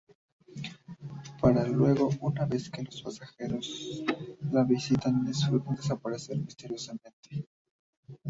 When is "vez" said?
2.47-2.71